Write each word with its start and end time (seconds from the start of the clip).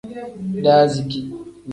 Daaziki. 0.63 1.19